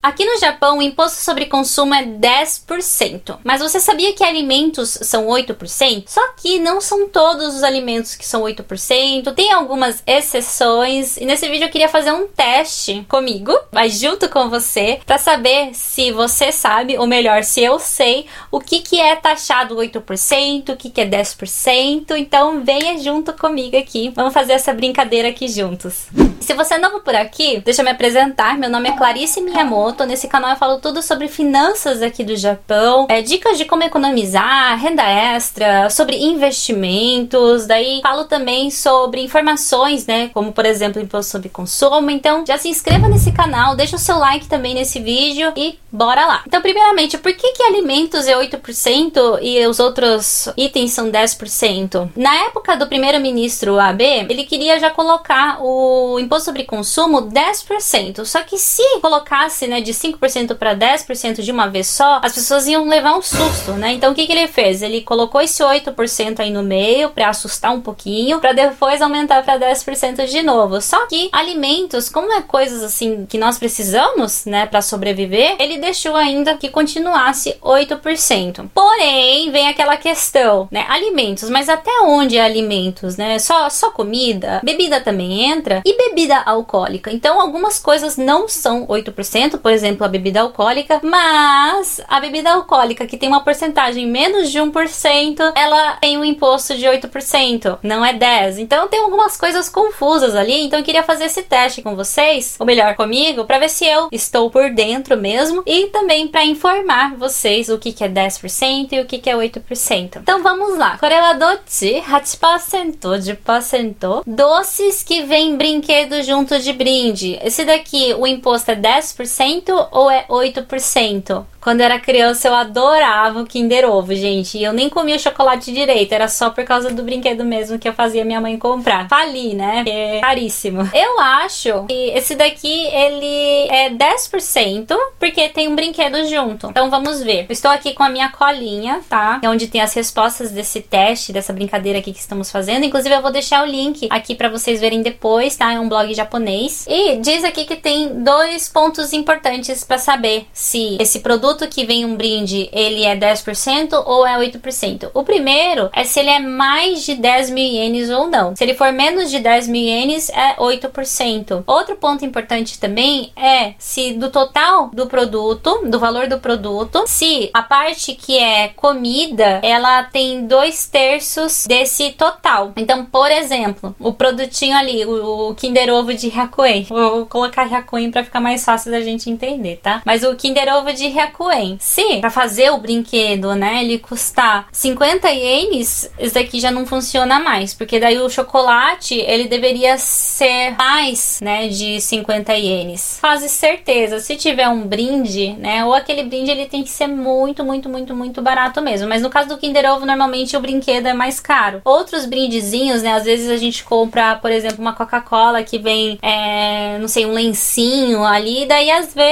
Aqui 0.00 0.24
no 0.24 0.38
Japão, 0.38 0.78
o 0.78 0.82
imposto 0.82 1.18
sobre 1.18 1.46
consumo 1.46 1.92
é 1.92 2.04
10%. 2.04 3.38
Mas 3.42 3.60
você 3.60 3.80
sabia 3.80 4.12
que 4.12 4.22
alimentos 4.22 4.90
são 5.02 5.26
8%? 5.26 6.04
Só 6.06 6.20
que 6.36 6.60
não 6.60 6.80
são 6.80 7.08
todos 7.08 7.56
os 7.56 7.64
alimentos 7.64 8.14
que 8.14 8.24
são 8.24 8.42
8%, 8.42 9.34
tem 9.34 9.52
algumas 9.52 10.00
exceções. 10.06 11.16
E 11.16 11.24
nesse 11.24 11.48
vídeo 11.48 11.64
eu 11.64 11.70
queria 11.70 11.88
fazer 11.88 12.12
um 12.12 12.28
teste 12.28 13.04
comigo, 13.08 13.52
mas 13.72 13.98
junto 13.98 14.28
com 14.28 14.48
você, 14.48 15.00
para 15.04 15.18
saber 15.18 15.74
se 15.74 16.12
você 16.12 16.52
sabe, 16.52 16.96
ou 16.96 17.06
melhor, 17.08 17.42
se 17.42 17.60
eu 17.60 17.80
sei, 17.80 18.26
o 18.52 18.60
que, 18.60 18.78
que 18.78 19.00
é 19.00 19.16
taxado 19.16 19.74
8%, 19.74 20.68
o 20.68 20.76
que, 20.76 20.90
que 20.90 21.00
é 21.00 21.06
10%. 21.06 22.12
Então 22.16 22.62
venha 22.62 22.96
junto 23.00 23.32
comigo 23.32 23.76
aqui, 23.76 24.12
vamos 24.14 24.32
fazer 24.32 24.52
essa 24.52 24.72
brincadeira 24.72 25.30
aqui 25.30 25.48
juntos. 25.48 26.06
Se 26.40 26.54
você 26.54 26.74
é 26.74 26.78
novo 26.78 27.00
por 27.00 27.14
aqui, 27.14 27.60
deixa 27.64 27.82
eu 27.82 27.84
me 27.84 27.90
apresentar. 27.90 28.56
Meu 28.56 28.70
nome 28.70 28.88
é 28.88 28.96
Clarice 28.96 29.40
Miyamoto. 29.88 30.04
Nesse 30.04 30.28
canal 30.28 30.50
eu 30.50 30.56
falo 30.56 30.78
tudo 30.78 31.02
sobre 31.02 31.28
finanças 31.28 32.02
aqui 32.02 32.22
do 32.22 32.36
Japão, 32.36 33.06
é, 33.08 33.22
dicas 33.22 33.56
de 33.56 33.64
como 33.64 33.82
economizar, 33.82 34.78
renda 34.78 35.02
extra, 35.02 35.88
sobre 35.90 36.16
investimentos. 36.16 37.66
Daí 37.66 38.00
falo 38.02 38.24
também 38.24 38.70
sobre 38.70 39.22
informações, 39.22 40.06
né? 40.06 40.30
Como 40.34 40.52
por 40.52 40.66
exemplo 40.66 41.00
imposto 41.00 41.32
sobre 41.32 41.48
consumo. 41.48 42.10
Então 42.10 42.44
já 42.46 42.58
se 42.58 42.68
inscreva 42.68 43.08
nesse 43.08 43.32
canal, 43.32 43.74
deixa 43.74 43.96
o 43.96 43.98
seu 43.98 44.18
like 44.18 44.46
também 44.46 44.74
nesse 44.74 45.00
vídeo 45.00 45.52
e 45.56 45.78
bora 45.90 46.26
lá. 46.26 46.42
Então, 46.46 46.60
primeiramente, 46.60 47.18
por 47.18 47.32
que, 47.32 47.52
que 47.52 47.62
alimentos 47.62 48.26
é 48.26 48.36
8% 48.36 49.38
e 49.42 49.66
os 49.66 49.80
outros 49.80 50.48
itens 50.56 50.92
são 50.92 51.10
10%? 51.10 52.10
Na 52.16 52.34
época 52.46 52.76
do 52.76 52.86
primeiro-ministro 52.86 53.78
Abe, 53.78 54.26
ele 54.28 54.44
queria 54.44 54.78
já 54.78 54.90
colocar 54.90 55.58
o 55.62 56.18
imposto 56.18 56.46
sobre 56.46 56.64
consumo 56.64 57.22
10%. 57.22 58.24
Só 58.24 58.42
que 58.42 58.58
se 58.58 58.82
colocasse 59.00 59.66
né, 59.66 59.77
de 59.80 59.92
5% 59.92 60.54
para 60.56 60.76
10% 60.76 61.40
de 61.40 61.50
uma 61.50 61.68
vez 61.68 61.86
só, 61.86 62.20
as 62.22 62.34
pessoas 62.34 62.66
iam 62.66 62.86
levar 62.86 63.16
um 63.16 63.22
susto, 63.22 63.72
né? 63.72 63.92
Então 63.92 64.12
o 64.12 64.14
que, 64.14 64.26
que 64.26 64.32
ele 64.32 64.48
fez? 64.48 64.82
Ele 64.82 65.00
colocou 65.00 65.40
esse 65.40 65.62
8% 65.62 66.40
aí 66.40 66.50
no 66.50 66.62
meio 66.62 67.10
para 67.10 67.28
assustar 67.28 67.72
um 67.72 67.80
pouquinho, 67.80 68.40
para 68.40 68.52
depois 68.52 69.00
aumentar 69.00 69.42
para 69.42 69.58
10% 69.58 70.26
de 70.26 70.42
novo. 70.42 70.80
Só 70.80 71.06
que 71.06 71.28
alimentos, 71.32 72.08
como 72.08 72.32
é 72.32 72.42
coisas 72.42 72.82
assim 72.82 73.26
que 73.26 73.38
nós 73.38 73.58
precisamos, 73.58 74.44
né, 74.44 74.66
para 74.66 74.82
sobreviver, 74.82 75.56
ele 75.58 75.78
deixou 75.78 76.14
ainda 76.14 76.56
que 76.56 76.68
continuasse 76.68 77.56
8%. 77.62 78.68
Porém, 78.74 79.50
vem 79.50 79.68
aquela 79.68 79.96
questão, 79.96 80.68
né? 80.70 80.84
Alimentos, 80.88 81.48
mas 81.48 81.68
até 81.68 81.90
onde 82.02 82.36
é 82.36 82.42
alimentos, 82.42 83.16
né? 83.16 83.38
Só 83.38 83.68
só 83.70 83.90
comida, 83.90 84.60
bebida 84.62 85.00
também 85.00 85.50
entra 85.50 85.82
e 85.84 85.96
bebida 85.96 86.18
bebida 86.18 86.38
alcoólica. 86.38 87.10
Então, 87.12 87.40
algumas 87.40 87.78
coisas 87.78 88.16
não 88.16 88.48
são 88.48 88.86
8%, 88.86 89.58
por 89.68 89.74
exemplo, 89.74 90.02
a 90.02 90.08
bebida 90.08 90.40
alcoólica, 90.40 90.98
mas 91.02 92.00
a 92.08 92.18
bebida 92.20 92.50
alcoólica 92.52 93.06
que 93.06 93.18
tem 93.18 93.28
uma 93.28 93.44
porcentagem 93.44 94.06
menos 94.06 94.50
de 94.50 94.58
1%, 94.58 95.52
ela 95.54 95.92
tem 95.96 96.16
um 96.16 96.24
imposto 96.24 96.74
de 96.74 96.86
8%, 96.86 97.78
não 97.82 98.02
é 98.02 98.14
10. 98.14 98.60
Então, 98.60 98.88
tem 98.88 98.98
algumas 98.98 99.36
coisas 99.36 99.68
confusas 99.68 100.34
ali, 100.34 100.64
então 100.64 100.78
eu 100.78 100.84
queria 100.84 101.02
fazer 101.02 101.24
esse 101.24 101.42
teste 101.42 101.82
com 101.82 101.94
vocês, 101.94 102.56
ou 102.58 102.64
melhor, 102.64 102.96
comigo, 102.96 103.44
para 103.44 103.58
ver 103.58 103.68
se 103.68 103.84
eu 103.84 104.08
estou 104.10 104.50
por 104.50 104.70
dentro 104.70 105.18
mesmo 105.18 105.62
e 105.66 105.88
também 105.88 106.26
para 106.26 106.46
informar 106.46 107.14
vocês 107.16 107.68
o 107.68 107.76
que 107.76 107.92
que 107.92 108.02
é 108.02 108.08
10% 108.08 108.92
e 108.92 109.00
o 109.00 109.04
que 109.04 109.18
que 109.18 109.28
é 109.28 109.36
8%. 109.36 110.16
Então, 110.16 110.42
vamos 110.42 110.78
lá. 110.78 110.96
Korewadochi 110.96 112.02
8% 112.10 113.18
de 113.18 113.34
porcento 113.34 114.22
doces 114.26 115.02
que 115.02 115.24
vem 115.24 115.58
brinquedos 115.58 116.24
junto 116.24 116.58
de 116.58 116.72
brinde. 116.72 117.38
Esse 117.42 117.66
daqui, 117.66 118.14
o 118.14 118.26
imposto 118.26 118.70
é 118.70 118.74
10% 118.74 119.57
ou 119.90 120.10
é 120.10 120.24
8%? 120.28 121.44
Quando 121.60 121.80
era 121.80 121.98
criança, 121.98 122.48
eu 122.48 122.54
adorava 122.54 123.40
o 123.40 123.46
Kinder 123.46 123.84
Ovo, 123.84 124.14
gente. 124.14 124.56
E 124.56 124.64
eu 124.64 124.72
nem 124.72 124.88
comia 124.88 125.18
chocolate 125.18 125.72
direito, 125.72 126.12
era 126.12 126.28
só 126.28 126.50
por 126.50 126.64
causa 126.64 126.90
do 126.90 127.02
brinquedo 127.02 127.44
mesmo 127.44 127.78
que 127.78 127.88
eu 127.88 127.92
fazia 127.92 128.24
minha 128.24 128.40
mãe 128.40 128.56
comprar. 128.56 129.08
Fali, 129.08 129.54
né? 129.54 129.82
Porque 129.84 129.90
é 129.90 130.20
caríssimo. 130.20 130.88
Eu 130.94 131.20
acho 131.20 131.84
que 131.86 132.10
esse 132.10 132.36
daqui, 132.36 132.86
ele 132.86 133.68
é 133.68 133.90
10%, 133.90 134.96
porque 135.18 135.48
tem 135.48 135.68
um 135.68 135.74
brinquedo 135.74 136.26
junto. 136.26 136.68
Então 136.68 136.88
vamos 136.88 137.22
ver. 137.22 137.46
Estou 137.50 137.70
aqui 137.70 137.92
com 137.92 138.02
a 138.02 138.08
minha 138.08 138.30
colinha, 138.30 139.02
tá? 139.08 139.40
É 139.42 139.48
onde 139.50 139.66
tem 139.66 139.80
as 139.80 139.92
respostas 139.92 140.50
desse 140.50 140.80
teste, 140.80 141.32
dessa 141.32 141.52
brincadeira 141.52 141.98
aqui 141.98 142.12
que 142.12 142.20
estamos 142.20 142.50
fazendo. 142.50 142.84
Inclusive, 142.84 143.14
eu 143.14 143.22
vou 143.22 143.32
deixar 143.32 143.62
o 143.62 143.66
link 143.66 144.06
aqui 144.10 144.34
para 144.34 144.48
vocês 144.48 144.80
verem 144.80 145.02
depois, 145.02 145.56
tá? 145.56 145.72
É 145.72 145.80
um 145.80 145.88
blog 145.88 146.14
japonês. 146.14 146.86
E 146.88 147.16
diz 147.16 147.44
aqui 147.44 147.64
que 147.64 147.76
tem 147.76 148.22
dois 148.22 148.68
pontos 148.68 149.12
importantes 149.12 149.47
para 149.86 149.98
saber 149.98 150.46
se 150.52 150.96
esse 151.00 151.20
produto 151.20 151.68
que 151.68 151.84
vem 151.84 152.04
um 152.04 152.16
brinde, 152.16 152.68
ele 152.72 153.04
é 153.04 153.16
10% 153.16 154.02
ou 154.06 154.26
é 154.26 154.38
8%? 154.38 155.10
O 155.14 155.22
primeiro 155.22 155.90
é 155.92 156.04
se 156.04 156.20
ele 156.20 156.30
é 156.30 156.38
mais 156.38 157.04
de 157.04 157.14
10 157.14 157.50
mil 157.50 157.64
ienes 157.64 158.10
ou 158.10 158.28
não. 158.28 158.54
Se 158.54 158.64
ele 158.64 158.74
for 158.74 158.92
menos 158.92 159.30
de 159.30 159.38
10 159.38 159.68
mil 159.68 159.82
ienes, 159.82 160.28
é 160.30 160.56
8%. 160.56 161.64
Outro 161.66 161.96
ponto 161.96 162.24
importante 162.24 162.78
também 162.78 163.32
é 163.36 163.74
se 163.78 164.12
do 164.12 164.30
total 164.30 164.90
do 164.92 165.06
produto, 165.06 165.82
do 165.84 165.98
valor 165.98 166.26
do 166.26 166.38
produto, 166.38 167.04
se 167.06 167.50
a 167.52 167.62
parte 167.62 168.14
que 168.14 168.38
é 168.38 168.68
comida, 168.68 169.60
ela 169.62 170.04
tem 170.04 170.46
dois 170.46 170.86
terços 170.86 171.66
desse 171.66 172.10
total. 172.12 172.72
Então, 172.76 173.04
por 173.04 173.30
exemplo, 173.30 173.94
o 173.98 174.12
produtinho 174.12 174.76
ali, 174.76 175.04
o 175.04 175.54
Kinder 175.54 175.92
Ovo 175.92 176.14
de 176.14 176.28
Hyakuen. 176.28 176.84
Vou 176.84 177.26
colocar 177.26 177.64
Hyakuen 177.64 178.10
para 178.10 178.24
ficar 178.24 178.40
mais 178.40 178.64
fácil 178.64 178.90
da 178.90 179.00
gente 179.00 179.30
entender, 179.30 179.37
tá? 179.82 180.02
Mas 180.04 180.22
o 180.22 180.34
Kinder 180.34 180.68
Ovo 180.74 180.92
de 180.92 181.06
Hyakuen 181.06 181.76
se 181.78 182.18
para 182.18 182.30
fazer 182.30 182.70
o 182.70 182.78
brinquedo, 182.78 183.54
né, 183.54 183.82
ele 183.82 183.98
custar 183.98 184.68
50 184.72 185.28
ienes, 185.30 186.10
isso 186.18 186.34
daqui 186.34 186.60
já 186.60 186.70
não 186.70 186.86
funciona 186.86 187.38
mais, 187.38 187.74
porque 187.74 187.98
daí 188.00 188.18
o 188.18 188.28
chocolate, 188.28 189.14
ele 189.14 189.48
deveria 189.48 189.96
ser 189.98 190.76
mais, 190.76 191.40
né, 191.42 191.68
de 191.68 192.00
50 192.00 192.54
ienes. 192.54 193.18
Quase 193.20 193.48
certeza, 193.48 194.20
se 194.20 194.36
tiver 194.36 194.68
um 194.68 194.82
brinde, 194.86 195.54
né, 195.58 195.84
ou 195.84 195.94
aquele 195.94 196.24
brinde 196.24 196.50
ele 196.50 196.66
tem 196.66 196.82
que 196.82 196.90
ser 196.90 197.06
muito, 197.06 197.64
muito, 197.64 197.88
muito, 197.88 198.14
muito 198.14 198.42
barato 198.42 198.80
mesmo. 198.80 199.08
Mas 199.08 199.22
no 199.22 199.30
caso 199.30 199.48
do 199.48 199.58
Kinder 199.58 199.90
Ovo, 199.92 200.06
normalmente 200.06 200.56
o 200.56 200.60
brinquedo 200.60 201.06
é 201.06 201.14
mais 201.14 201.40
caro. 201.40 201.80
Outros 201.84 202.26
brindezinhos, 202.26 203.02
né, 203.02 203.12
às 203.12 203.24
vezes 203.24 203.50
a 203.50 203.56
gente 203.56 203.84
compra, 203.84 204.36
por 204.36 204.50
exemplo, 204.50 204.80
uma 204.80 204.92
Coca-Cola 204.92 205.62
que 205.62 205.78
vem, 205.78 206.18
é, 206.22 206.98
não 206.98 207.08
sei, 207.08 207.26
um 207.26 207.32
lencinho 207.32 208.24
ali, 208.24 208.66
daí 208.66 208.90
às 208.90 209.14
vezes, 209.14 209.27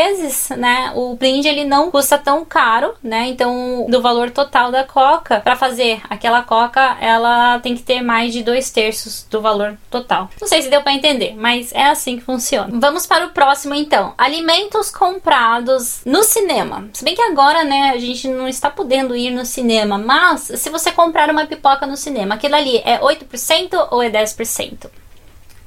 né, 0.56 0.92
o 0.94 1.14
brinde 1.14 1.48
ele 1.48 1.64
não 1.64 1.90
custa 1.90 2.18
tão 2.18 2.44
caro, 2.44 2.94
né? 3.02 3.26
Então, 3.28 3.86
do 3.88 4.00
valor 4.00 4.30
total 4.30 4.70
da 4.70 4.84
coca, 4.84 5.40
para 5.40 5.56
fazer 5.56 6.00
aquela 6.08 6.42
coca, 6.42 6.96
ela 7.00 7.58
tem 7.60 7.74
que 7.76 7.82
ter 7.82 8.00
mais 8.02 8.32
de 8.32 8.42
dois 8.42 8.70
terços 8.70 9.26
do 9.30 9.40
valor 9.40 9.76
total. 9.90 10.30
Não 10.40 10.48
sei 10.48 10.62
se 10.62 10.70
deu 10.70 10.82
para 10.82 10.92
entender, 10.92 11.34
mas 11.36 11.72
é 11.72 11.84
assim 11.84 12.18
que 12.18 12.24
funciona. 12.24 12.78
Vamos 12.80 13.06
para 13.06 13.26
o 13.26 13.30
próximo 13.30 13.74
então. 13.74 14.14
Alimentos 14.16 14.90
comprados 14.90 16.00
no 16.04 16.22
cinema. 16.22 16.88
Se 16.92 17.04
bem 17.04 17.14
que 17.14 17.22
agora, 17.22 17.64
né, 17.64 17.92
a 17.94 17.98
gente 17.98 18.28
não 18.28 18.48
está 18.48 18.70
podendo 18.70 19.16
ir 19.16 19.30
no 19.30 19.44
cinema, 19.44 19.98
mas 19.98 20.42
se 20.42 20.70
você 20.70 20.90
comprar 20.90 21.30
uma 21.30 21.46
pipoca 21.46 21.86
no 21.86 21.96
cinema, 21.96 22.34
aquilo 22.34 22.56
ali 22.56 22.78
é 22.78 22.98
8% 22.98 23.88
ou 23.90 24.02
é 24.02 24.10
10%? 24.10 24.90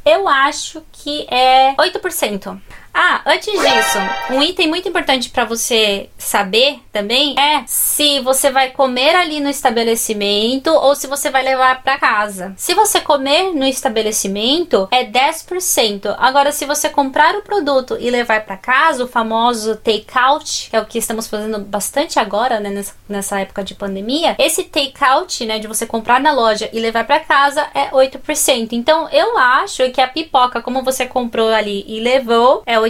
Eu 0.05 0.27
acho 0.27 0.81
que 0.91 1.27
é 1.29 1.75
8%. 1.75 2.59
Ah, 3.01 3.21
antes 3.27 3.53
disso, 3.53 3.97
um 4.29 4.43
item 4.43 4.67
muito 4.67 4.89
importante 4.89 5.29
para 5.29 5.45
você 5.45 6.09
saber 6.17 6.81
também 6.91 7.33
é 7.39 7.63
se 7.65 8.19
você 8.19 8.51
vai 8.51 8.71
comer 8.71 9.15
ali 9.15 9.39
no 9.39 9.47
estabelecimento 9.47 10.69
ou 10.69 10.93
se 10.93 11.07
você 11.07 11.29
vai 11.29 11.41
levar 11.41 11.81
para 11.81 11.97
casa. 11.97 12.53
Se 12.57 12.73
você 12.73 12.99
comer 12.99 13.53
no 13.53 13.65
estabelecimento, 13.65 14.85
é 14.91 15.05
10%. 15.05 16.13
Agora, 16.19 16.51
se 16.51 16.65
você 16.65 16.89
comprar 16.89 17.35
o 17.35 17.41
produto 17.41 17.95
e 17.97 18.09
levar 18.09 18.43
para 18.43 18.57
casa, 18.57 19.05
o 19.05 19.07
famoso 19.07 19.77
take-out, 19.77 20.69
que 20.69 20.75
é 20.75 20.81
o 20.81 20.85
que 20.85 20.97
estamos 20.97 21.25
fazendo 21.25 21.57
bastante 21.59 22.19
agora, 22.19 22.59
né, 22.59 22.83
nessa, 23.07 23.39
época 23.39 23.63
de 23.63 23.75
pandemia, 23.75 24.35
esse 24.37 24.65
take-out, 24.65 25.45
né, 25.45 25.57
de 25.57 25.67
você 25.67 25.85
comprar 25.85 26.19
na 26.19 26.33
loja 26.33 26.69
e 26.73 26.81
levar 26.81 27.07
para 27.07 27.21
casa 27.21 27.65
é 27.73 27.91
8%. 27.91 28.73
Então, 28.73 29.07
eu 29.09 29.37
acho 29.37 29.89
que 29.91 30.01
a 30.01 30.07
pipoca, 30.09 30.61
como 30.61 30.83
você 30.83 31.05
comprou 31.05 31.47
ali 31.47 31.85
e 31.87 32.01
levou, 32.01 32.61
é 32.65 32.77
8%. 32.77 32.88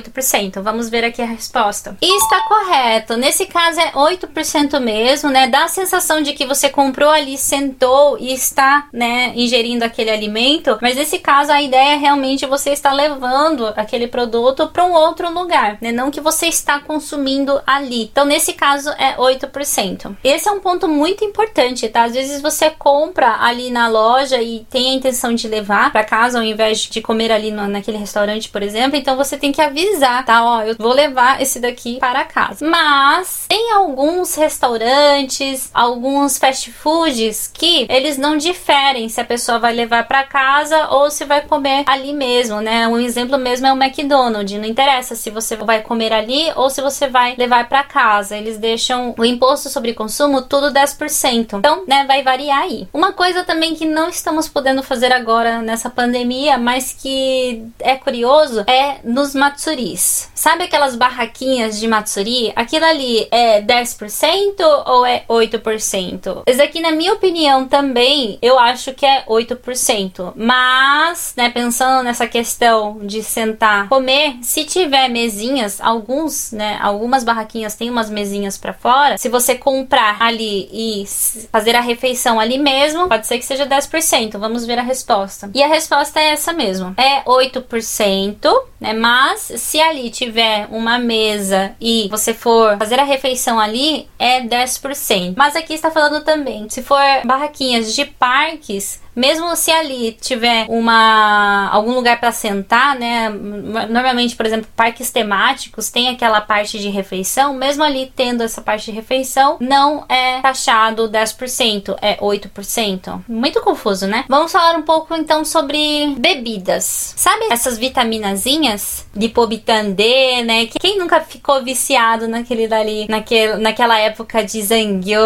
Vamos 0.62 0.90
ver 0.90 1.04
aqui 1.04 1.22
a 1.22 1.26
resposta. 1.26 1.98
E 2.02 2.18
está 2.18 2.42
correto. 2.48 3.18
Nesse 3.18 3.46
caso 3.46 3.80
é 3.80 3.92
8% 3.92 4.80
mesmo, 4.80 5.30
né? 5.30 5.48
Dá 5.48 5.66
a 5.66 5.68
sensação 5.68 6.22
de 6.22 6.34
que 6.34 6.46
você 6.46 6.70
comprou 6.70 7.10
ali, 7.10 7.38
sentou 7.38 8.18
e 8.20 8.34
está, 8.34 8.88
né, 8.94 9.34
ingerindo 9.36 9.84
aquele 9.84 10.10
alimento, 10.10 10.78
mas 10.82 10.96
nesse 10.96 11.20
caso 11.20 11.52
a 11.52 11.62
ideia 11.62 11.94
é 11.94 11.98
realmente 11.98 12.46
você 12.46 12.72
estar 12.72 12.94
levando 12.94 13.68
aquele 13.76 14.08
produto 14.08 14.68
para 14.68 14.86
um 14.86 14.94
outro 14.94 15.32
lugar, 15.32 15.78
né? 15.82 15.92
Não 15.92 16.12
que 16.12 16.22
você 16.22 16.48
está 16.48 16.80
consumindo 16.80 17.62
ali. 17.66 18.04
Então, 18.04 18.26
nesse 18.26 18.54
caso 18.54 18.90
é 18.92 19.16
8%. 19.16 20.16
Esse 20.24 20.48
é 20.48 20.52
um 20.52 20.60
ponto 20.60 20.88
muito 20.88 21.24
importante, 21.24 21.88
tá? 21.90 22.04
Às 22.04 22.14
vezes 22.14 22.42
você 22.42 22.70
compra 22.70 23.38
ali 23.40 23.70
na 23.70 23.88
loja 23.88 24.42
e 24.42 24.66
tem 24.70 24.92
a 24.92 24.94
intenção 24.94 25.34
de 25.34 25.48
levar 25.48 25.92
para 25.92 26.04
casa 26.04 26.40
ao 26.40 26.44
invés 26.44 26.80
de 26.80 27.02
comer 27.02 27.32
ali 27.32 27.52
no, 27.52 27.68
naquele 27.68 27.98
restaurante, 27.98 28.50
por 28.50 28.62
exemplo, 28.62 28.98
então 28.98 29.16
você 29.18 29.38
tem 29.38 29.52
que 29.52 29.62
avisar 29.62 29.79
avisar, 29.80 30.26
tá? 30.26 30.44
Ó, 30.44 30.62
eu 30.64 30.76
vou 30.78 30.94
levar 30.94 31.42
esse 31.42 31.60
daqui 31.60 31.98
para 32.00 32.26
casa. 32.26 32.66
Mas 32.66 33.46
tem 33.48 33.72
alguns 33.72 34.36
restaurantes, 34.36 35.70
alguns 35.74 36.38
fast 36.38 36.72
foods 36.72 37.50
que 37.54 37.86
eles 37.90 38.18
não 38.18 38.38
diferem 38.38 39.10
se 39.10 39.22
a 39.22 39.26
pessoa 39.26 39.60
vai 39.60 39.74
levar 39.74 40.08
para 40.08 40.24
casa 40.24 40.88
ou 40.90 41.10
se 41.10 41.26
vai 41.26 41.42
comer 41.42 41.84
ali 41.88 42.14
mesmo, 42.14 42.62
né? 42.62 42.88
Um 42.88 43.00
exemplo 43.00 43.38
mesmo 43.38 43.68
é 43.68 43.74
o 43.74 43.82
McDonald's. 43.82 44.60
Não 44.60 44.66
interessa 44.66 45.16
se 45.16 45.30
você 45.30 45.56
vai 45.56 45.82
comer 45.82 46.14
ali 46.14 46.52
ou 46.56 46.70
se 46.70 46.82
você 46.82 47.08
vai 47.08 47.36
levar 47.38 47.68
para 47.68 47.84
casa. 47.84 48.38
Eles 48.38 48.58
deixam 48.58 49.14
o 49.18 49.26
imposto 49.26 49.70
sobre 49.70 49.94
consumo 49.94 50.42
tudo 50.42 50.72
10%. 50.72 51.58
Então, 51.58 51.84
né, 51.88 52.06
vai 52.06 52.24
variar 52.24 52.64
aí. 52.64 52.88
Uma 52.94 53.14
coisa 53.14 53.44
também 53.44 53.76
que 53.76 53.86
não 53.86 54.10
estamos 54.10 54.48
podendo 54.48 54.84
fazer 54.84 55.12
agora 55.12 55.62
nessa 55.62 55.90
pandemia, 55.90 56.58
mas 56.58 56.94
que 56.94 57.64
é 57.80 57.96
curioso, 57.96 58.64
é 58.68 58.98
nos 59.04 59.34
matsuris. 59.70 60.30
Sabe 60.34 60.64
aquelas 60.64 60.96
barraquinhas 60.96 61.80
de 61.80 61.88
matsuri? 61.88 62.52
Aquilo 62.56 62.86
ali 62.86 63.28
é 63.30 63.62
10% 63.62 64.62
ou 64.86 65.06
é 65.06 65.24
8%? 65.28 66.44
Esse 66.46 66.62
aqui, 66.62 66.80
na 66.80 66.92
minha 66.92 67.14
opinião, 67.14 67.68
também 67.68 68.38
eu 68.42 68.58
acho 68.58 68.94
que 68.94 69.06
é 69.06 69.24
8%. 69.28 70.34
Mas, 70.36 71.34
né, 71.36 71.50
pensando 71.50 72.04
nessa 72.04 72.26
questão 72.28 73.00
de 73.02 73.22
sentar, 73.22 73.90
comer, 73.90 74.38
se 74.42 74.64
tiver 74.64 75.10
mesinhas, 75.10 75.80
alguns, 75.82 76.52
né, 76.52 76.80
algumas 76.82 77.24
barraquinhas 77.24 77.76
têm 77.76 77.90
umas 77.90 78.10
mesinhas 78.10 78.58
para 78.58 78.74
fora. 78.74 79.18
Se 79.18 79.30
você 79.30 79.56
comprar 79.56 80.22
ali 80.22 80.70
e 80.72 81.06
fazer 81.52 81.76
a 81.76 81.82
refeição 81.82 82.40
ali 82.40 82.58
mesmo, 82.58 83.08
pode 83.08 83.28
ser 83.28 83.38
que 83.38 83.46
seja 83.46 83.66
10%. 83.66 84.38
Vamos 84.38 84.66
ver 84.66 84.80
a 84.80 84.84
resposta. 84.84 85.52
E 85.54 85.62
a 85.62 85.68
resposta 85.68 86.20
é 86.20 86.32
essa 86.32 86.54
mesmo. 86.54 86.94
É 86.98 87.24
8%, 87.24 88.69
né? 88.80 88.94
Mas 88.94 89.52
se 89.58 89.80
ali 89.80 90.10
tiver 90.10 90.68
uma 90.72 90.98
mesa 90.98 91.76
e 91.80 92.08
você 92.10 92.34
for 92.34 92.78
fazer 92.78 93.00
a 93.00 93.04
refeição 93.04 93.60
ali, 93.60 94.08
é 94.18 94.42
10%. 94.42 95.34
Mas 95.36 95.56
aqui 95.56 95.74
está 95.74 95.92
falando 95.92 96.24
também, 96.24 96.70
se 96.70 96.82
for 96.82 97.02
barraquinhas 97.26 97.94
de 97.94 98.06
parques, 98.06 99.02
mesmo 99.20 99.54
se 99.56 99.70
ali 99.70 100.14
tiver 100.14 100.66
uma 100.70 101.70
algum 101.72 101.94
lugar 101.94 102.20
para 102.20 102.32
sentar, 102.32 102.96
né? 102.96 103.30
Normalmente, 103.30 104.36
por 104.36 104.46
exemplo, 104.46 104.70
parques 104.76 105.12
temáticos 105.12 105.90
tem 105.90 106.08
aquela 106.08 106.40
parte 106.40 106.80
de 106.80 106.88
refeição, 106.90 107.54
mesmo 107.54 107.84
ali 107.84 108.12
tendo 108.16 108.44
essa 108.44 108.62
parte 108.62 108.86
de 108.86 108.92
refeição, 108.92 109.58
não 109.60 110.06
é 110.08 110.40
taxado 110.40 111.10
10%, 111.10 111.98
é 112.02 112.16
8%. 112.18 113.22
Muito 113.28 113.60
confuso, 113.62 114.08
né? 114.08 114.24
Vamos 114.30 114.52
falar 114.52 114.78
um 114.78 114.84
pouco 114.84 115.14
então 115.16 115.44
sobre 115.44 116.16
bebidas. 116.18 117.14
Sabe 117.18 117.48
essas 117.52 117.78
vitaminazinhas? 117.78 118.69
Lipobitan 119.16 119.92
D, 119.92 120.44
né? 120.44 120.68
Quem 120.80 120.98
nunca 120.98 121.22
ficou 121.22 121.64
viciado 121.64 122.28
naquele 122.28 122.68
dali, 122.68 123.08
naquele, 123.10 123.56
naquela 123.58 123.98
época 124.00 124.44
de 124.44 124.62
zangyo, 124.62 125.20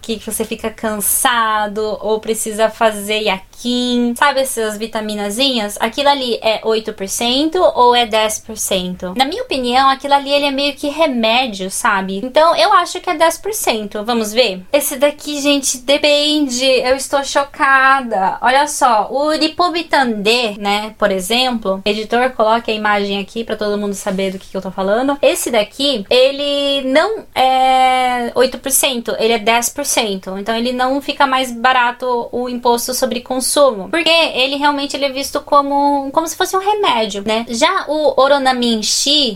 que 0.00 0.18
você 0.18 0.44
fica 0.44 0.70
cansado 0.70 1.98
ou 2.00 2.20
precisa 2.20 2.70
fazer 2.70 3.20
sabe 4.16 4.40
essas 4.40 4.76
vitaminazinhas? 4.76 5.76
Aquilo 5.80 6.08
ali 6.08 6.38
é 6.42 6.60
8% 6.60 7.56
ou 7.74 7.94
é 7.94 8.06
10%? 8.06 9.16
Na 9.16 9.24
minha 9.24 9.42
opinião, 9.42 9.88
aquilo 9.88 10.14
ali 10.14 10.30
ele 10.30 10.46
é 10.46 10.50
meio 10.50 10.74
que 10.74 10.88
remédio, 10.88 11.70
sabe? 11.70 12.20
Então 12.24 12.54
eu 12.56 12.72
acho 12.72 13.00
que 13.00 13.10
é 13.10 13.16
10%. 13.16 14.04
Vamos 14.04 14.32
ver? 14.32 14.62
Esse 14.72 14.96
daqui, 14.96 15.40
gente, 15.40 15.78
depende. 15.78 16.64
Eu 16.64 16.96
estou 16.96 17.24
chocada. 17.24 18.38
Olha 18.40 18.66
só, 18.66 19.08
o 19.10 19.32
Lipobitan 19.32 20.10
D, 20.10 20.56
né, 20.58 20.94
por 20.98 21.10
exemplo, 21.10 21.80
editor, 21.84 22.30
coloque 22.30 22.70
a 22.70 22.74
imagem 22.74 23.20
aqui 23.20 23.44
para 23.44 23.56
todo 23.56 23.78
mundo 23.78 23.94
saber 23.94 24.32
do 24.32 24.38
que, 24.38 24.48
que 24.48 24.56
eu 24.56 24.62
tô 24.62 24.70
falando. 24.70 25.18
Esse 25.20 25.50
daqui, 25.50 26.04
ele 26.08 26.82
não 26.88 27.24
é 27.34 28.30
8%, 28.34 29.16
ele 29.18 29.32
é 29.32 29.38
10%. 29.38 30.38
Então 30.38 30.56
ele 30.56 30.72
não 30.72 31.00
fica 31.00 31.26
mais 31.26 31.50
barato 31.50 32.28
o 32.30 32.48
imposto 32.48 32.94
sobre 32.94 33.20
consumo, 33.20 33.47
porque 33.90 34.10
ele 34.10 34.56
realmente 34.56 34.96
ele 34.96 35.06
é 35.06 35.10
visto 35.10 35.40
como 35.40 36.10
como 36.12 36.26
se 36.26 36.36
fosse 36.36 36.56
um 36.56 36.60
remédio, 36.60 37.22
né? 37.26 37.46
Já 37.48 37.86
o 37.88 38.20
Oronamin 38.20 38.80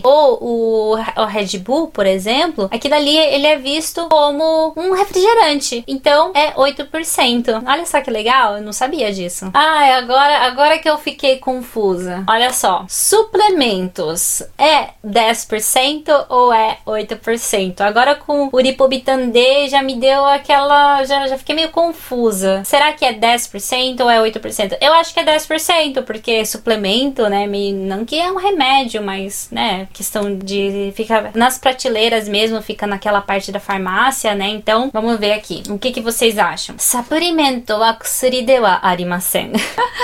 ou 0.03 0.37
o, 0.41 0.95
o 0.95 1.25
Red 1.25 1.57
Bull, 1.59 1.87
por 1.87 2.05
exemplo, 2.05 2.69
aquilo 2.71 2.95
ali 2.95 3.17
ele 3.17 3.47
é 3.47 3.57
visto 3.57 4.07
como 4.09 4.73
um 4.75 4.93
refrigerante. 4.93 5.83
Então 5.87 6.31
é 6.33 6.51
8%. 6.53 7.63
Olha 7.65 7.85
só 7.85 8.01
que 8.01 8.11
legal, 8.11 8.57
eu 8.57 8.61
não 8.61 8.73
sabia 8.73 9.11
disso. 9.11 9.49
Ah, 9.53 9.97
agora 9.97 10.39
agora 10.39 10.79
que 10.79 10.89
eu 10.89 10.97
fiquei 10.97 11.37
confusa. 11.37 12.23
Olha 12.29 12.51
só, 12.51 12.85
suplementos 12.87 14.43
é 14.57 14.89
10% 15.05 16.25
ou 16.29 16.53
é 16.53 16.77
8%? 16.85 17.81
Agora 17.81 18.15
com 18.15 18.49
o 18.51 18.57
Ripobitan 18.57 19.29
D 19.29 19.67
já 19.69 19.81
me 19.81 19.95
deu 19.95 20.25
aquela 20.25 21.03
já 21.05 21.27
já 21.27 21.37
fiquei 21.37 21.55
meio 21.55 21.69
confusa. 21.69 22.63
Será 22.65 22.93
que 22.93 23.05
é 23.05 23.13
10% 23.13 24.02
ou 24.03 24.09
é 24.09 24.19
8%? 24.19 24.77
Eu 24.81 24.93
acho 24.93 25.13
que 25.13 25.19
é 25.19 25.25
10%, 25.25 26.03
porque 26.03 26.45
suplemento, 26.45 27.27
né, 27.29 27.47
não 27.73 28.05
que 28.05 28.19
é 28.19 28.31
um 28.31 28.37
remédio, 28.37 29.01
mas, 29.01 29.47
né, 29.51 29.87
questão 29.93 30.35
de 30.35 30.91
fica 30.95 31.31
nas 31.33 31.57
prateleiras 31.57 32.27
mesmo, 32.27 32.61
fica 32.61 32.85
naquela 32.85 33.21
parte 33.21 33.51
da 33.51 33.59
farmácia, 33.59 34.35
né? 34.35 34.49
Então, 34.49 34.89
vamos 34.91 35.19
ver 35.19 35.33
aqui. 35.33 35.63
O 35.69 35.77
que 35.77 35.91
que 35.91 36.01
vocês 36.01 36.37
acham? 36.37 36.75
Suplemento 36.77 37.73
wa 37.73 37.93
kusuri 37.93 38.41
de 38.41 38.59
wa 38.59 38.79
arimasen. 38.81 39.51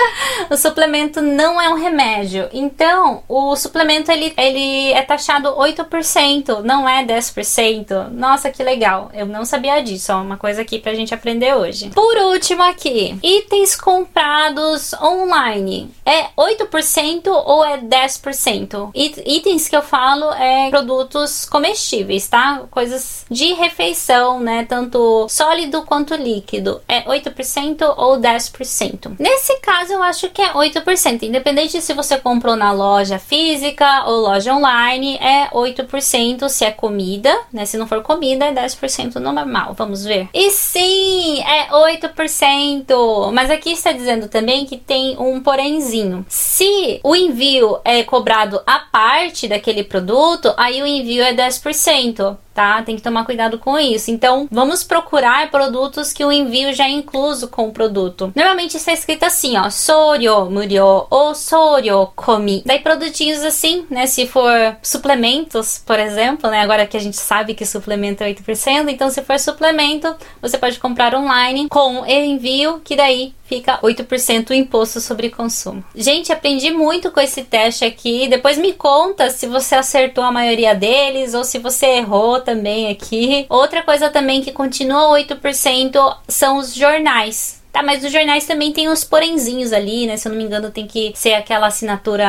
o 0.50 0.56
suplemento 0.56 1.20
não 1.20 1.60
é 1.60 1.68
um 1.68 1.74
remédio. 1.74 2.48
Então, 2.52 3.22
o 3.28 3.54
suplemento 3.56 4.10
ele, 4.10 4.32
ele 4.36 4.92
é 4.92 5.02
taxado 5.02 5.48
8%, 5.50 6.62
não 6.62 6.88
é 6.88 7.04
10%. 7.04 8.08
Nossa, 8.10 8.50
que 8.50 8.62
legal. 8.62 9.10
Eu 9.14 9.26
não 9.26 9.44
sabia 9.44 9.80
disso. 9.82 10.12
Ó, 10.12 10.22
uma 10.22 10.36
coisa 10.36 10.62
aqui 10.62 10.78
pra 10.78 10.94
gente 10.94 11.14
aprender 11.14 11.54
hoje. 11.54 11.90
Por 11.90 12.16
último 12.16 12.62
aqui, 12.62 13.18
itens 13.22 13.76
comprados 13.90 14.92
online. 15.02 15.90
É 16.06 16.28
8% 16.38 17.26
ou 17.26 17.64
é 17.64 17.76
10%? 17.76 18.92
It, 18.94 19.20
itens 19.26 19.68
que 19.68 19.74
eu 19.74 19.82
falo 19.82 20.32
é 20.32 20.70
produtos 20.70 21.44
comestíveis, 21.44 22.28
tá? 22.28 22.62
Coisas 22.70 23.26
de 23.28 23.52
refeição, 23.54 24.38
né? 24.38 24.64
Tanto 24.64 25.26
sólido 25.28 25.82
quanto 25.82 26.14
líquido. 26.14 26.80
É 26.86 27.02
8% 27.02 27.94
ou 27.96 28.16
10%? 28.16 29.16
Nesse 29.18 29.58
caso, 29.58 29.94
eu 29.94 30.02
acho 30.04 30.30
que 30.30 30.40
é 30.40 30.52
8%. 30.52 31.24
Independente 31.24 31.82
se 31.82 31.92
você 31.92 32.16
comprou 32.16 32.54
na 32.54 32.70
loja 32.70 33.18
física 33.18 34.04
ou 34.06 34.20
loja 34.20 34.54
online, 34.54 35.16
é 35.16 35.48
8% 35.50 36.48
se 36.48 36.64
é 36.64 36.70
comida, 36.70 37.36
né? 37.52 37.66
Se 37.66 37.76
não 37.76 37.88
for 37.88 38.02
comida, 38.02 38.44
é 38.44 38.52
10% 38.52 39.16
no 39.16 39.32
normal. 39.32 39.74
Vamos 39.74 40.04
ver. 40.04 40.28
E 40.32 40.48
sim, 40.52 41.40
é 41.40 41.70
8%. 41.70 43.32
Mas 43.32 43.50
aqui 43.50 43.79
está 43.80 43.92
dizendo 43.92 44.28
também 44.28 44.64
que 44.64 44.76
tem 44.76 45.16
um 45.18 45.40
porémzinho. 45.40 46.24
Se 46.28 47.00
o 47.02 47.14
envio 47.14 47.78
é 47.84 48.02
cobrado 48.02 48.60
a 48.66 48.78
parte 48.78 49.48
daquele 49.48 49.82
produto, 49.82 50.52
aí 50.56 50.82
o 50.82 50.86
envio 50.86 51.22
é 51.22 51.34
10% 51.34 52.36
tá? 52.60 52.82
Tem 52.82 52.96
que 52.96 53.02
tomar 53.02 53.24
cuidado 53.24 53.58
com 53.58 53.78
isso. 53.78 54.10
Então, 54.10 54.46
vamos 54.50 54.84
procurar 54.84 55.50
produtos 55.50 56.12
que 56.12 56.24
o 56.24 56.30
envio 56.30 56.74
já 56.74 56.84
é 56.84 56.90
incluso 56.90 57.48
com 57.48 57.68
o 57.68 57.72
produto. 57.72 58.32
Normalmente 58.34 58.76
está 58.76 58.92
escrito 58.92 59.24
assim, 59.24 59.56
ó, 59.56 59.70
soryo 59.70 60.50
muryo 60.50 61.06
ou 61.08 61.34
soryo 61.34 62.08
komi. 62.14 62.62
Daí 62.66 62.80
produtinhos 62.80 63.42
assim, 63.42 63.86
né, 63.88 64.06
se 64.06 64.26
for 64.26 64.76
suplementos, 64.82 65.82
por 65.84 65.98
exemplo, 65.98 66.50
né, 66.50 66.60
agora 66.60 66.86
que 66.86 66.96
a 66.96 67.00
gente 67.00 67.16
sabe 67.16 67.54
que 67.54 67.64
suplemento 67.64 68.22
é 68.22 68.32
8%, 68.34 68.88
então 68.88 69.10
se 69.10 69.22
for 69.22 69.38
suplemento, 69.38 70.14
você 70.42 70.58
pode 70.58 70.78
comprar 70.78 71.14
online 71.14 71.68
com 71.68 72.04
envio, 72.06 72.80
que 72.84 72.94
daí 72.94 73.32
fica 73.50 73.69
8% 73.78 74.50
o 74.50 74.54
imposto 74.54 75.00
sobre 75.00 75.30
consumo. 75.30 75.84
Gente, 75.94 76.32
aprendi 76.32 76.70
muito 76.70 77.10
com 77.10 77.20
esse 77.20 77.42
teste 77.42 77.84
aqui. 77.84 78.26
Depois 78.28 78.58
me 78.58 78.72
conta 78.72 79.30
se 79.30 79.46
você 79.46 79.74
acertou 79.74 80.24
a 80.24 80.32
maioria 80.32 80.74
deles 80.74 81.34
ou 81.34 81.44
se 81.44 81.58
você 81.58 81.86
errou 81.86 82.40
também 82.40 82.90
aqui. 82.90 83.46
Outra 83.48 83.82
coisa 83.82 84.10
também 84.10 84.40
que 84.40 84.52
continua 84.52 85.18
8% 85.18 86.16
são 86.28 86.56
os 86.56 86.74
jornais. 86.74 87.59
Tá, 87.72 87.82
mas 87.82 88.04
os 88.04 88.10
jornais 88.10 88.46
também 88.46 88.72
tem 88.72 88.88
os 88.88 89.04
porenzinhos 89.04 89.72
ali, 89.72 90.06
né? 90.06 90.16
Se 90.16 90.26
eu 90.26 90.32
não 90.32 90.38
me 90.38 90.44
engano, 90.44 90.70
tem 90.70 90.86
que 90.86 91.12
ser 91.14 91.34
aquela 91.34 91.68
assinatura 91.68 92.26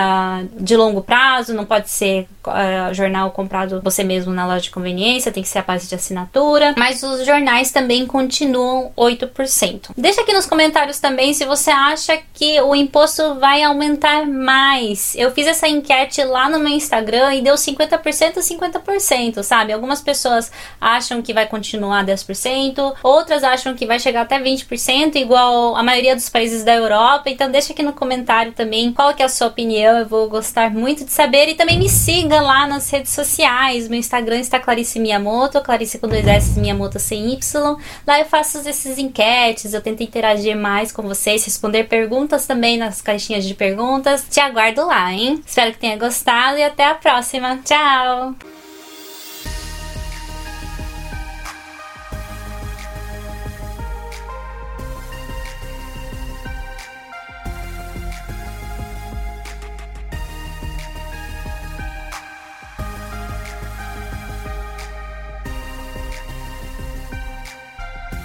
de 0.54 0.76
longo 0.78 1.02
prazo, 1.02 1.54
não 1.54 1.66
pode 1.66 1.90
ser 1.90 2.28
uh, 2.46 2.94
jornal 2.94 3.32
comprado 3.32 3.82
você 3.84 4.04
mesmo 4.04 4.34
na 4.34 4.46
loja 4.46 4.62
de 4.62 4.72
conveniência, 4.72 5.32
tem 5.32 5.42
que 5.42 5.50
ser 5.50 5.60
a 5.60 5.64
base 5.64 5.88
de 5.88 5.96
assinatura. 5.96 6.76
Mas 6.78 7.02
os 7.02 7.26
jornais 7.26 7.72
também 7.72 8.06
continuam 8.06 8.92
8%. 8.98 9.92
Deixa 9.98 10.22
aqui 10.22 10.34
nos 10.34 10.46
comentários 10.46 11.00
também 11.00 11.34
se 11.34 11.46
você 11.46 11.72
acha 11.72 12.20
que 12.34 12.62
o 12.62 12.76
imposto 12.76 13.36
vai 13.36 13.64
aumentar 13.64 14.28
mais. 14.28 15.16
Eu 15.16 15.32
fiz 15.32 15.48
essa 15.48 15.68
enquete 15.68 16.24
lá 16.24 16.50
no 16.50 16.60
meu 16.60 16.74
Instagram 16.74 17.34
e 17.36 17.42
deu 17.42 17.56
50% 17.56 18.42
50%, 18.42 19.44
sabe? 19.44 19.74
Algumas 19.74 20.02
pessoas 20.02 20.52
acham 20.80 21.22
que 21.22 21.34
vai 21.34 21.48
continuar 21.48 22.06
10%, 22.06 22.96
outras 23.04 23.44
acham 23.44 23.76
que 23.76 23.86
vai 23.86 24.00
chegar 24.00 24.22
até 24.22 24.40
20%, 24.40 25.16
igual 25.32 25.78
a 25.78 25.82
maioria 25.82 26.14
dos 26.14 26.28
países 26.28 26.62
da 26.66 26.76
Europa, 26.76 27.30
então 27.30 27.50
deixa 27.50 27.72
aqui 27.72 27.82
no 27.82 27.94
comentário 27.94 28.52
também 28.52 28.92
qual 28.92 29.14
que 29.14 29.24
é 29.24 29.26
a 29.26 29.30
sua 29.30 29.48
opinião, 29.48 29.98
eu 29.98 30.06
vou 30.06 30.28
gostar 30.28 30.70
muito 30.70 31.06
de 31.06 31.12
saber. 31.12 31.48
E 31.48 31.56
também 31.56 31.80
me 31.80 31.88
siga 31.88 32.42
lá 32.42 32.68
nas 32.68 32.90
redes 32.90 33.14
sociais, 33.14 33.88
meu 33.88 33.98
Instagram 33.98 34.40
está 34.40 34.60
Clarice 34.60 35.00
Miyamoto, 35.00 35.62
Clarice 35.62 36.00
com 36.00 36.08
dois 36.10 36.28
S, 36.28 36.60
Miyamoto 36.60 37.00
sem 37.00 37.32
Y, 37.34 37.78
lá 38.06 38.20
eu 38.20 38.26
faço 38.26 38.58
esses 38.68 38.98
enquetes, 38.98 39.74
eu 39.74 39.82
tento 39.82 40.04
interagir 40.04 40.58
mais 40.58 40.92
com 40.92 41.02
vocês, 41.02 41.46
responder 41.46 41.86
perguntas 41.86 42.46
também 42.46 42.78
nas 42.78 43.02
caixinhas 43.02 43.46
de 43.46 43.54
perguntas, 43.54 44.26
te 44.30 44.42
aguardo 44.42 44.86
lá, 44.86 45.14
hein? 45.14 45.42
Espero 45.46 45.72
que 45.72 45.80
tenha 45.80 45.98
gostado 45.98 46.58
e 46.58 46.64
até 46.64 46.84
a 46.84 46.96
próxima, 46.96 47.58
tchau! 47.64 48.61